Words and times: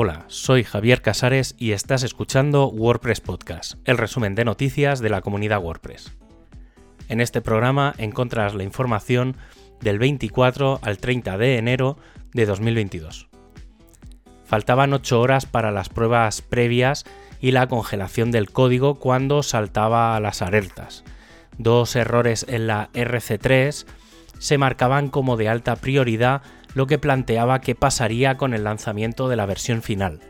Hola, 0.00 0.26
soy 0.28 0.62
Javier 0.62 1.02
Casares 1.02 1.56
y 1.58 1.72
estás 1.72 2.04
escuchando 2.04 2.68
WordPress 2.68 3.20
Podcast, 3.20 3.74
el 3.84 3.98
resumen 3.98 4.36
de 4.36 4.44
noticias 4.44 5.00
de 5.00 5.10
la 5.10 5.22
comunidad 5.22 5.60
WordPress. 5.60 6.16
En 7.08 7.20
este 7.20 7.40
programa 7.40 7.96
encontrarás 7.98 8.54
la 8.54 8.62
información 8.62 9.36
del 9.80 9.98
24 9.98 10.78
al 10.82 10.98
30 10.98 11.36
de 11.36 11.58
enero 11.58 11.98
de 12.32 12.46
2022. 12.46 13.28
Faltaban 14.44 14.92
8 14.92 15.20
horas 15.20 15.46
para 15.46 15.72
las 15.72 15.88
pruebas 15.88 16.42
previas 16.42 17.04
y 17.40 17.50
la 17.50 17.66
congelación 17.66 18.30
del 18.30 18.52
código 18.52 19.00
cuando 19.00 19.42
saltaba 19.42 20.14
a 20.14 20.20
las 20.20 20.42
alertas. 20.42 21.02
Dos 21.56 21.96
errores 21.96 22.46
en 22.48 22.68
la 22.68 22.88
RC3 22.92 23.84
se 24.38 24.58
marcaban 24.58 25.08
como 25.08 25.36
de 25.36 25.48
alta 25.48 25.74
prioridad 25.74 26.42
lo 26.74 26.86
que 26.86 26.98
planteaba 26.98 27.60
qué 27.60 27.74
pasaría 27.74 28.36
con 28.36 28.54
el 28.54 28.64
lanzamiento 28.64 29.28
de 29.28 29.36
la 29.36 29.46
versión 29.46 29.82
final. 29.82 30.20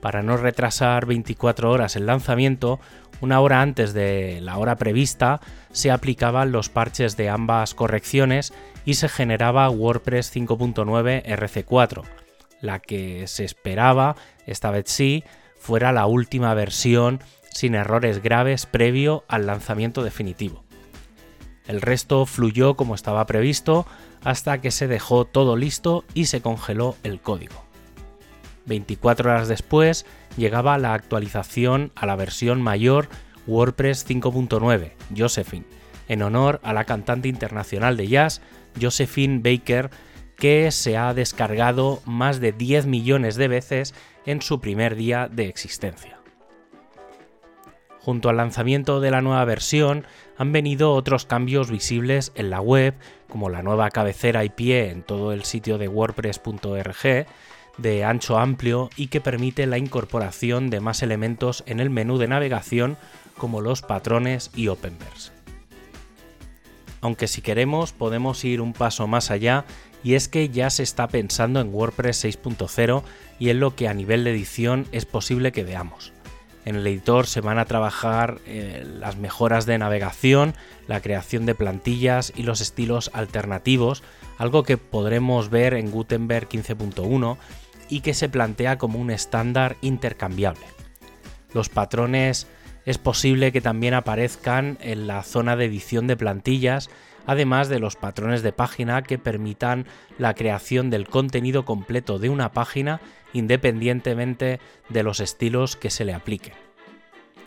Para 0.00 0.22
no 0.22 0.36
retrasar 0.36 1.06
24 1.06 1.70
horas 1.70 1.94
el 1.94 2.06
lanzamiento, 2.06 2.80
una 3.20 3.40
hora 3.40 3.62
antes 3.62 3.94
de 3.94 4.40
la 4.40 4.58
hora 4.58 4.76
prevista 4.76 5.40
se 5.70 5.92
aplicaban 5.92 6.50
los 6.50 6.68
parches 6.68 7.16
de 7.16 7.28
ambas 7.28 7.74
correcciones 7.74 8.52
y 8.84 8.94
se 8.94 9.08
generaba 9.08 9.70
WordPress 9.70 10.34
5.9 10.34 11.24
RC4, 11.24 12.02
la 12.60 12.80
que 12.80 13.28
se 13.28 13.44
esperaba, 13.44 14.16
esta 14.46 14.72
vez 14.72 14.86
sí, 14.88 15.22
fuera 15.56 15.92
la 15.92 16.06
última 16.06 16.52
versión 16.54 17.20
sin 17.50 17.76
errores 17.76 18.22
graves 18.22 18.66
previo 18.66 19.24
al 19.28 19.46
lanzamiento 19.46 20.02
definitivo. 20.02 20.64
El 21.66 21.80
resto 21.80 22.26
fluyó 22.26 22.74
como 22.74 22.94
estaba 22.94 23.26
previsto, 23.26 23.86
hasta 24.24 24.60
que 24.60 24.70
se 24.70 24.88
dejó 24.88 25.24
todo 25.24 25.56
listo 25.56 26.04
y 26.14 26.26
se 26.26 26.40
congeló 26.40 26.96
el 27.02 27.20
código. 27.20 27.64
24 28.66 29.30
horas 29.30 29.48
después 29.48 30.06
llegaba 30.36 30.78
la 30.78 30.94
actualización 30.94 31.92
a 31.94 32.06
la 32.06 32.16
versión 32.16 32.62
mayor 32.62 33.08
WordPress 33.46 34.08
5.9, 34.08 34.92
Josephine, 35.16 35.66
en 36.08 36.22
honor 36.22 36.60
a 36.62 36.72
la 36.72 36.84
cantante 36.84 37.28
internacional 37.28 37.96
de 37.96 38.08
jazz 38.08 38.40
Josephine 38.80 39.40
Baker, 39.42 39.90
que 40.36 40.70
se 40.70 40.96
ha 40.96 41.12
descargado 41.14 42.00
más 42.04 42.40
de 42.40 42.52
10 42.52 42.86
millones 42.86 43.36
de 43.36 43.48
veces 43.48 43.94
en 44.26 44.42
su 44.42 44.60
primer 44.60 44.96
día 44.96 45.28
de 45.30 45.46
existencia. 45.46 46.21
Junto 48.04 48.28
al 48.28 48.36
lanzamiento 48.36 48.98
de 48.98 49.12
la 49.12 49.22
nueva 49.22 49.44
versión 49.44 50.06
han 50.36 50.50
venido 50.50 50.92
otros 50.92 51.24
cambios 51.24 51.70
visibles 51.70 52.32
en 52.34 52.50
la 52.50 52.60
web, 52.60 52.94
como 53.28 53.48
la 53.48 53.62
nueva 53.62 53.90
cabecera 53.90 54.44
y 54.44 54.48
pie 54.48 54.90
en 54.90 55.04
todo 55.04 55.32
el 55.32 55.44
sitio 55.44 55.78
de 55.78 55.86
wordpress.org, 55.86 57.26
de 57.78 58.04
ancho 58.04 58.38
amplio 58.38 58.90
y 58.96 59.06
que 59.06 59.20
permite 59.20 59.66
la 59.66 59.78
incorporación 59.78 60.68
de 60.68 60.80
más 60.80 61.02
elementos 61.04 61.62
en 61.66 61.78
el 61.78 61.90
menú 61.90 62.18
de 62.18 62.26
navegación 62.26 62.96
como 63.38 63.60
los 63.60 63.82
patrones 63.82 64.50
y 64.56 64.66
openverse. 64.66 65.30
Aunque 67.00 67.28
si 67.28 67.40
queremos 67.40 67.92
podemos 67.92 68.44
ir 68.44 68.60
un 68.60 68.72
paso 68.72 69.06
más 69.06 69.30
allá 69.30 69.64
y 70.02 70.14
es 70.14 70.26
que 70.26 70.48
ya 70.48 70.70
se 70.70 70.82
está 70.82 71.06
pensando 71.06 71.60
en 71.60 71.72
WordPress 71.72 72.24
6.0 72.24 73.04
y 73.38 73.50
en 73.50 73.60
lo 73.60 73.76
que 73.76 73.86
a 73.86 73.94
nivel 73.94 74.24
de 74.24 74.32
edición 74.32 74.86
es 74.90 75.06
posible 75.06 75.52
que 75.52 75.62
veamos. 75.62 76.12
En 76.64 76.76
el 76.76 76.86
editor 76.86 77.26
se 77.26 77.40
van 77.40 77.58
a 77.58 77.64
trabajar 77.64 78.38
eh, 78.46 78.86
las 78.98 79.16
mejoras 79.16 79.66
de 79.66 79.78
navegación, 79.78 80.54
la 80.86 81.00
creación 81.00 81.44
de 81.44 81.54
plantillas 81.54 82.32
y 82.36 82.44
los 82.44 82.60
estilos 82.60 83.10
alternativos, 83.14 84.02
algo 84.38 84.62
que 84.62 84.78
podremos 84.78 85.50
ver 85.50 85.74
en 85.74 85.90
Gutenberg 85.90 86.48
15.1 86.48 87.36
y 87.88 88.00
que 88.00 88.14
se 88.14 88.28
plantea 88.28 88.78
como 88.78 88.98
un 88.98 89.10
estándar 89.10 89.76
intercambiable. 89.80 90.64
Los 91.52 91.68
patrones 91.68 92.46
es 92.84 92.98
posible 92.98 93.52
que 93.52 93.60
también 93.60 93.94
aparezcan 93.94 94.78
en 94.80 95.06
la 95.06 95.22
zona 95.22 95.56
de 95.56 95.66
edición 95.66 96.06
de 96.06 96.16
plantillas, 96.16 96.90
además 97.26 97.68
de 97.68 97.78
los 97.78 97.96
patrones 97.96 98.42
de 98.42 98.52
página 98.52 99.02
que 99.02 99.18
permitan 99.18 99.86
la 100.18 100.34
creación 100.34 100.90
del 100.90 101.08
contenido 101.08 101.64
completo 101.64 102.18
de 102.18 102.28
una 102.28 102.52
página 102.52 103.00
independientemente 103.32 104.60
de 104.88 105.02
los 105.02 105.20
estilos 105.20 105.76
que 105.76 105.90
se 105.90 106.04
le 106.04 106.14
apliquen. 106.14 106.54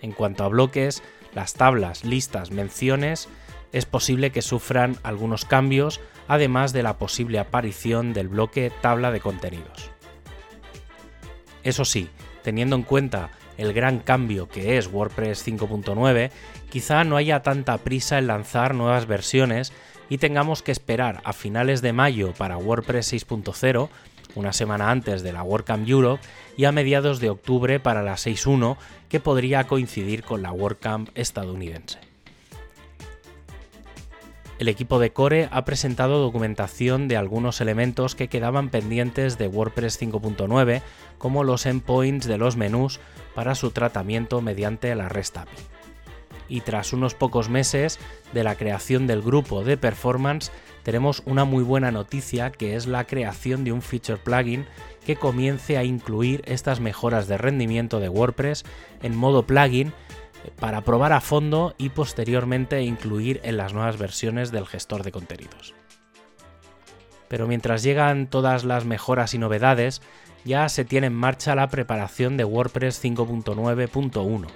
En 0.00 0.12
cuanto 0.12 0.44
a 0.44 0.48
bloques, 0.48 1.02
las 1.34 1.54
tablas, 1.54 2.04
listas, 2.04 2.50
menciones, 2.50 3.28
es 3.72 3.86
posible 3.86 4.30
que 4.30 4.42
sufran 4.42 4.96
algunos 5.02 5.44
cambios, 5.44 6.00
además 6.28 6.72
de 6.72 6.82
la 6.82 6.98
posible 6.98 7.38
aparición 7.38 8.12
del 8.12 8.28
bloque 8.28 8.70
tabla 8.82 9.10
de 9.10 9.20
contenidos. 9.20 9.90
Eso 11.62 11.84
sí, 11.84 12.10
teniendo 12.42 12.76
en 12.76 12.82
cuenta 12.82 13.30
el 13.62 13.72
gran 13.72 13.98
cambio 14.00 14.48
que 14.48 14.76
es 14.76 14.88
WordPress 14.92 15.46
5.9, 15.46 16.30
quizá 16.70 17.04
no 17.04 17.16
haya 17.16 17.42
tanta 17.42 17.78
prisa 17.78 18.18
en 18.18 18.26
lanzar 18.26 18.74
nuevas 18.74 19.06
versiones 19.06 19.72
y 20.08 20.18
tengamos 20.18 20.62
que 20.62 20.72
esperar 20.72 21.22
a 21.24 21.32
finales 21.32 21.80
de 21.80 21.92
mayo 21.92 22.34
para 22.36 22.58
WordPress 22.58 23.12
6.0 23.12 23.88
una 24.34 24.52
semana 24.52 24.90
antes 24.90 25.22
de 25.22 25.32
la 25.32 25.42
WordCamp 25.42 25.88
Europe 25.88 26.22
y 26.56 26.64
a 26.64 26.72
mediados 26.72 27.20
de 27.20 27.30
octubre 27.30 27.80
para 27.80 28.02
la 28.02 28.14
6.1 28.14 28.76
que 29.08 29.20
podría 29.20 29.64
coincidir 29.64 30.22
con 30.22 30.42
la 30.42 30.52
WordCamp 30.52 31.10
estadounidense. 31.14 32.11
El 34.62 34.68
equipo 34.68 35.00
de 35.00 35.12
Core 35.12 35.48
ha 35.50 35.64
presentado 35.64 36.20
documentación 36.20 37.08
de 37.08 37.16
algunos 37.16 37.60
elementos 37.60 38.14
que 38.14 38.28
quedaban 38.28 38.68
pendientes 38.68 39.36
de 39.36 39.48
WordPress 39.48 40.00
5.9, 40.00 40.82
como 41.18 41.42
los 41.42 41.66
endpoints 41.66 42.28
de 42.28 42.38
los 42.38 42.56
menús 42.56 43.00
para 43.34 43.56
su 43.56 43.72
tratamiento 43.72 44.40
mediante 44.40 44.94
la 44.94 45.08
REST 45.08 45.38
API. 45.38 45.56
Y 46.48 46.60
tras 46.60 46.92
unos 46.92 47.16
pocos 47.16 47.48
meses 47.48 47.98
de 48.32 48.44
la 48.44 48.54
creación 48.54 49.08
del 49.08 49.20
grupo 49.20 49.64
de 49.64 49.76
performance, 49.76 50.52
tenemos 50.84 51.24
una 51.26 51.44
muy 51.44 51.64
buena 51.64 51.90
noticia 51.90 52.52
que 52.52 52.76
es 52.76 52.86
la 52.86 53.04
creación 53.04 53.64
de 53.64 53.72
un 53.72 53.82
feature 53.82 54.20
plugin 54.22 54.66
que 55.04 55.16
comience 55.16 55.76
a 55.76 55.82
incluir 55.82 56.40
estas 56.46 56.78
mejoras 56.78 57.26
de 57.26 57.36
rendimiento 57.36 57.98
de 57.98 58.08
WordPress 58.08 58.62
en 59.02 59.16
modo 59.16 59.44
plugin 59.44 59.92
para 60.58 60.82
probar 60.82 61.12
a 61.12 61.20
fondo 61.20 61.74
y 61.78 61.90
posteriormente 61.90 62.82
incluir 62.82 63.40
en 63.44 63.56
las 63.56 63.72
nuevas 63.72 63.98
versiones 63.98 64.50
del 64.50 64.66
gestor 64.66 65.02
de 65.02 65.12
contenidos. 65.12 65.74
Pero 67.28 67.46
mientras 67.46 67.82
llegan 67.82 68.26
todas 68.26 68.64
las 68.64 68.84
mejoras 68.84 69.34
y 69.34 69.38
novedades, 69.38 70.02
ya 70.44 70.68
se 70.68 70.84
tiene 70.84 71.06
en 71.06 71.14
marcha 71.14 71.54
la 71.54 71.68
preparación 71.68 72.36
de 72.36 72.44
WordPress 72.44 73.02
5.9.1, 73.02 74.46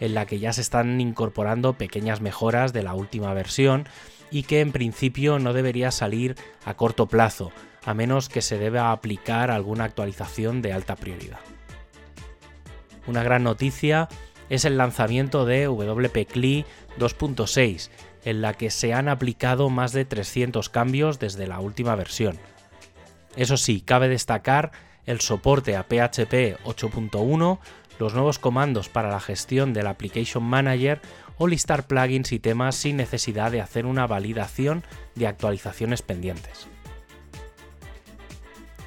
en 0.00 0.14
la 0.14 0.26
que 0.26 0.38
ya 0.38 0.52
se 0.52 0.60
están 0.60 1.00
incorporando 1.00 1.74
pequeñas 1.74 2.20
mejoras 2.20 2.72
de 2.72 2.82
la 2.82 2.94
última 2.94 3.34
versión 3.34 3.88
y 4.30 4.44
que 4.44 4.60
en 4.60 4.72
principio 4.72 5.38
no 5.38 5.52
debería 5.52 5.90
salir 5.90 6.36
a 6.64 6.74
corto 6.74 7.06
plazo, 7.06 7.52
a 7.84 7.94
menos 7.94 8.28
que 8.28 8.42
se 8.42 8.58
deba 8.58 8.92
aplicar 8.92 9.50
alguna 9.50 9.84
actualización 9.84 10.62
de 10.62 10.72
alta 10.72 10.96
prioridad. 10.96 11.40
Una 13.06 13.22
gran 13.22 13.42
noticia 13.42 14.08
es 14.50 14.64
el 14.66 14.76
lanzamiento 14.76 15.46
de 15.46 15.66
WP 15.66 16.26
CLI 16.30 16.66
2.6, 16.98 17.88
en 18.24 18.42
la 18.42 18.52
que 18.52 18.70
se 18.70 18.92
han 18.92 19.08
aplicado 19.08 19.70
más 19.70 19.92
de 19.92 20.04
300 20.04 20.68
cambios 20.68 21.18
desde 21.18 21.46
la 21.46 21.60
última 21.60 21.94
versión. 21.94 22.38
Eso 23.36 23.56
sí, 23.56 23.80
cabe 23.80 24.08
destacar 24.08 24.72
el 25.06 25.20
soporte 25.20 25.76
a 25.76 25.84
PHP 25.84 26.58
8.1, 26.64 27.58
los 27.98 28.14
nuevos 28.14 28.38
comandos 28.38 28.88
para 28.88 29.10
la 29.10 29.20
gestión 29.20 29.72
del 29.72 29.86
Application 29.86 30.42
Manager 30.42 31.00
o 31.38 31.46
listar 31.46 31.86
plugins 31.86 32.32
y 32.32 32.38
temas 32.38 32.74
sin 32.74 32.96
necesidad 32.96 33.50
de 33.50 33.60
hacer 33.60 33.86
una 33.86 34.06
validación 34.06 34.84
de 35.14 35.26
actualizaciones 35.26 36.02
pendientes. 36.02 36.66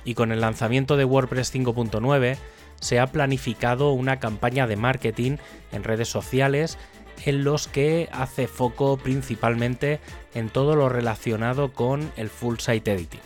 Y 0.05 0.15
con 0.15 0.31
el 0.31 0.41
lanzamiento 0.41 0.97
de 0.97 1.05
WordPress 1.05 1.53
5.9 1.53 2.37
se 2.83 2.99
ha 2.99 3.07
planificado 3.07 3.91
una 3.91 4.19
campaña 4.19 4.67
de 4.67 4.75
marketing 4.75 5.37
en 5.71 5.83
redes 5.83 6.09
sociales 6.09 6.77
en 7.25 7.43
los 7.43 7.67
que 7.67 8.09
hace 8.11 8.47
foco 8.47 8.97
principalmente 8.97 9.99
en 10.33 10.49
todo 10.49 10.75
lo 10.75 10.89
relacionado 10.89 11.71
con 11.71 12.11
el 12.17 12.29
full 12.29 12.57
site 12.59 12.91
editing. 12.91 13.21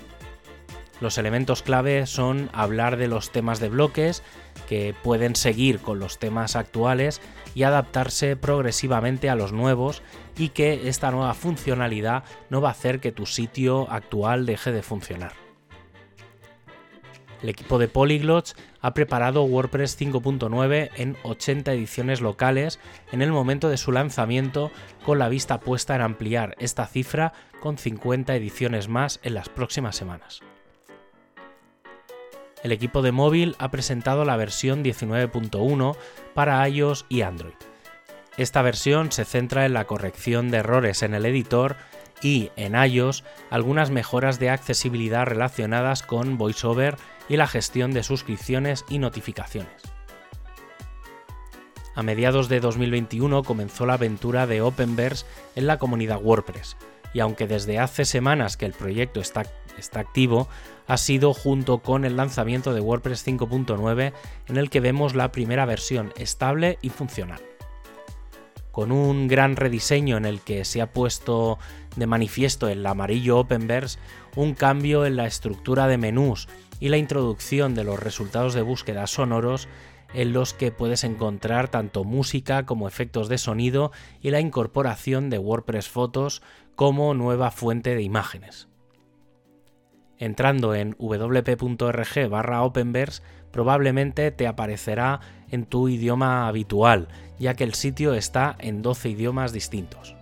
Los 0.99 1.17
elementos 1.17 1.61
clave 1.61 2.05
son 2.07 2.49
hablar 2.53 2.97
de 2.97 3.07
los 3.07 3.31
temas 3.31 3.59
de 3.59 3.69
bloques, 3.69 4.23
que 4.67 4.95
pueden 5.03 5.35
seguir 5.35 5.79
con 5.79 5.99
los 5.99 6.17
temas 6.17 6.55
actuales 6.55 7.21
y 7.53 7.63
adaptarse 7.63 8.35
progresivamente 8.35 9.29
a 9.29 9.35
los 9.35 9.53
nuevos 9.53 10.01
y 10.37 10.49
que 10.49 10.87
esta 10.89 11.11
nueva 11.11 11.33
funcionalidad 11.33 12.23
no 12.49 12.61
va 12.61 12.69
a 12.69 12.71
hacer 12.71 12.99
que 12.99 13.11
tu 13.11 13.25
sitio 13.25 13.89
actual 13.91 14.45
deje 14.45 14.71
de 14.71 14.83
funcionar. 14.83 15.46
El 17.41 17.49
equipo 17.49 17.77
de 17.77 17.87
Polyglots 17.87 18.55
ha 18.81 18.93
preparado 18.93 19.43
WordPress 19.43 19.99
5.9 19.99 20.89
en 20.95 21.17
80 21.23 21.73
ediciones 21.73 22.21
locales 22.21 22.79
en 23.11 23.21
el 23.21 23.31
momento 23.31 23.69
de 23.69 23.77
su 23.77 23.91
lanzamiento 23.91 24.71
con 25.05 25.19
la 25.19 25.29
vista 25.29 25.59
puesta 25.59 25.95
en 25.95 26.01
ampliar 26.01 26.55
esta 26.59 26.87
cifra 26.87 27.33
con 27.59 27.77
50 27.77 28.35
ediciones 28.35 28.87
más 28.87 29.19
en 29.23 29.35
las 29.35 29.49
próximas 29.49 29.95
semanas. 29.95 30.41
el 32.63 32.71
equipo 32.71 33.01
de 33.01 33.11
móvil 33.11 33.55
ha 33.59 33.71
presentado 33.71 34.25
la 34.25 34.35
versión 34.35 34.83
19.1 34.83 35.95
para 36.33 36.67
iOS 36.67 37.05
y 37.07 37.21
Android. 37.21 37.53
Esta 38.35 38.61
versión 38.61 39.11
se 39.11 39.25
centra 39.25 39.65
en 39.65 39.73
la 39.73 39.85
corrección 39.85 40.51
de 40.51 40.57
errores 40.57 41.01
en 41.01 41.13
el 41.13 41.25
editor 41.25 41.75
y, 42.21 42.51
en 42.55 42.75
iOS, 42.75 43.23
algunas 43.49 43.89
mejoras 43.89 44.39
de 44.39 44.49
accesibilidad 44.49 45.25
relacionadas 45.25 46.03
con 46.03 46.37
VoiceOver 46.37 46.97
y 47.29 47.37
la 47.37 47.47
gestión 47.47 47.91
de 47.91 48.03
suscripciones 48.03 48.85
y 48.89 48.99
notificaciones. 48.99 49.81
A 51.95 52.03
mediados 52.03 52.47
de 52.47 52.59
2021 52.59 53.43
comenzó 53.43 53.85
la 53.85 53.93
aventura 53.93 54.45
de 54.45 54.61
Openverse 54.61 55.25
en 55.55 55.65
la 55.65 55.79
comunidad 55.79 56.21
WordPress, 56.21 56.77
y 57.13 57.19
aunque 57.21 57.47
desde 57.47 57.79
hace 57.79 58.05
semanas 58.05 58.57
que 58.57 58.65
el 58.65 58.73
proyecto 58.73 59.19
está, 59.19 59.45
está 59.77 59.99
activo, 59.99 60.47
ha 60.85 60.97
sido 60.97 61.33
junto 61.33 61.79
con 61.79 62.05
el 62.05 62.15
lanzamiento 62.15 62.73
de 62.73 62.81
WordPress 62.81 63.25
5.9 63.25 64.13
en 64.47 64.57
el 64.57 64.69
que 64.69 64.79
vemos 64.79 65.15
la 65.15 65.31
primera 65.31 65.65
versión 65.65 66.13
estable 66.17 66.77
y 66.81 66.89
funcional 66.89 67.41
con 68.77 68.91
un 68.91 69.27
gran 69.27 69.55
rediseño 69.55 70.17
en 70.17 70.25
el 70.25 70.39
que 70.39 70.63
se 70.63 70.83
ha 70.83 70.93
puesto 70.93 71.57
de 71.95 72.05
manifiesto 72.05 72.67
el 72.67 72.85
amarillo 72.85 73.39
Openverse 73.39 73.97
un 74.35 74.53
cambio 74.53 75.07
en 75.07 75.15
la 75.15 75.25
estructura 75.25 75.87
de 75.87 75.97
menús 75.97 76.47
y 76.79 76.89
la 76.89 76.97
introducción 76.97 77.73
de 77.73 77.83
los 77.83 77.99
resultados 77.99 78.53
de 78.53 78.61
búsqueda 78.61 79.07
sonoros 79.07 79.67
en 80.13 80.31
los 80.31 80.53
que 80.53 80.71
puedes 80.71 81.03
encontrar 81.03 81.69
tanto 81.69 82.03
música 82.03 82.67
como 82.67 82.87
efectos 82.87 83.29
de 83.29 83.39
sonido 83.39 83.91
y 84.21 84.29
la 84.29 84.41
incorporación 84.41 85.31
de 85.31 85.39
WordPress 85.39 85.89
Fotos 85.89 86.43
como 86.75 87.15
nueva 87.15 87.49
fuente 87.49 87.95
de 87.95 88.03
imágenes. 88.03 88.67
Entrando 90.19 90.73
en 90.73 90.95
wp.org 90.97 92.29
barra 92.29 92.63
Openverse 92.63 93.21
probablemente 93.51 94.31
te 94.31 94.47
aparecerá 94.47 95.19
en 95.49 95.65
tu 95.65 95.89
idioma 95.89 96.47
habitual, 96.47 97.07
ya 97.39 97.53
que 97.53 97.63
el 97.63 97.73
sitio 97.73 98.13
está 98.13 98.55
en 98.59 98.81
12 98.81 99.09
idiomas 99.09 99.53
distintos. 99.53 100.15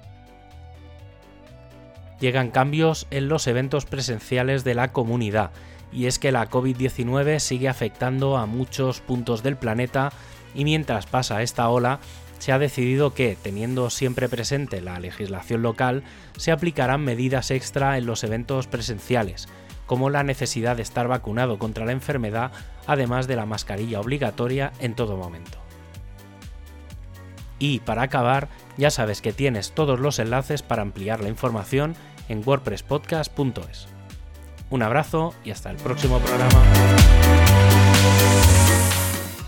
Llegan 2.20 2.52
cambios 2.52 3.08
en 3.12 3.28
los 3.28 3.48
eventos 3.48 3.86
presenciales 3.86 4.64
de 4.64 4.74
la 4.74 4.92
comunidad, 4.92 5.52
y 5.92 6.08
es 6.08 6.20
que 6.20 6.32
la 6.32 6.50
COVID-19 6.50 7.40
sigue 7.40 7.70
afectando 7.70 8.38
a 8.38 8.46
muchos 8.46 9.00
puntos 9.02 9.44
del 9.44 9.58
planeta 9.58 10.12
y 10.54 10.64
mientras 10.64 11.06
pasa 11.06 11.42
esta 11.42 11.70
ola, 11.70 12.00
se 12.40 12.52
ha 12.52 12.60
decidido 12.60 13.14
que, 13.14 13.38
teniendo 13.42 13.90
siempre 13.90 14.30
presente 14.30 14.82
la 14.82 15.00
legislación 15.00 15.62
local, 15.62 16.04
se 16.38 16.52
aplicarán 16.52 17.02
medidas 17.02 17.50
extra 17.50 17.98
en 17.98 18.06
los 18.06 18.24
eventos 18.24 18.68
presenciales, 18.68 19.48
como 19.86 20.10
la 20.10 20.24
necesidad 20.24 20.76
de 20.76 20.82
estar 20.82 21.08
vacunado 21.08 21.60
contra 21.60 21.86
la 21.86 21.92
enfermedad, 21.92 22.52
además 22.88 23.28
de 23.28 23.36
la 23.36 23.46
mascarilla 23.46 24.00
obligatoria 24.00 24.72
en 24.80 24.96
todo 24.96 25.18
momento. 25.18 25.60
Y 27.60 27.80
para 27.80 28.04
acabar, 28.04 28.50
ya 28.78 28.92
sabes 28.92 29.22
que 29.22 29.34
tienes 29.34 29.72
todos 29.72 30.00
los 30.00 30.20
enlaces 30.20 30.62
para 30.62 30.82
ampliar 30.82 31.22
la 31.22 31.30
información 31.30 31.96
en 32.28 32.44
wordpresspodcast.es. 32.46 33.88
Un 34.70 34.82
abrazo 34.82 35.34
y 35.44 35.52
hasta 35.52 35.72
el 35.72 35.78
próximo 35.78 36.20
programa. 36.20 37.45